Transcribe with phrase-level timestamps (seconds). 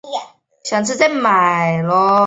[0.03, 1.21] 蒙古化色目
[1.87, 2.11] 人。